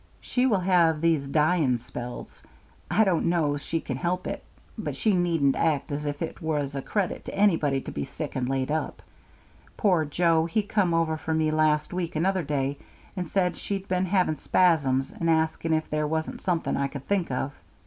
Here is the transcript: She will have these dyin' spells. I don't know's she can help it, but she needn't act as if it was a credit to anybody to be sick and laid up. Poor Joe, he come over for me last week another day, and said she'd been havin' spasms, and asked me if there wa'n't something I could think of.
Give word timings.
She 0.19 0.47
will 0.47 0.61
have 0.61 0.99
these 0.99 1.27
dyin' 1.27 1.77
spells. 1.77 2.41
I 2.89 3.03
don't 3.03 3.27
know's 3.29 3.61
she 3.61 3.79
can 3.79 3.97
help 3.97 4.25
it, 4.25 4.43
but 4.75 4.95
she 4.95 5.13
needn't 5.13 5.55
act 5.55 5.91
as 5.91 6.05
if 6.07 6.23
it 6.23 6.41
was 6.41 6.73
a 6.73 6.81
credit 6.81 7.23
to 7.25 7.35
anybody 7.37 7.81
to 7.81 7.91
be 7.91 8.03
sick 8.05 8.35
and 8.35 8.49
laid 8.49 8.71
up. 8.71 9.03
Poor 9.77 10.03
Joe, 10.03 10.47
he 10.47 10.63
come 10.63 10.95
over 10.95 11.17
for 11.17 11.35
me 11.35 11.51
last 11.51 11.93
week 11.93 12.15
another 12.15 12.41
day, 12.41 12.79
and 13.15 13.27
said 13.27 13.55
she'd 13.55 13.87
been 13.87 14.05
havin' 14.07 14.37
spasms, 14.39 15.11
and 15.11 15.29
asked 15.29 15.65
me 15.65 15.77
if 15.77 15.87
there 15.91 16.07
wa'n't 16.07 16.41
something 16.41 16.75
I 16.75 16.87
could 16.87 17.05
think 17.05 17.29
of. 17.29 17.53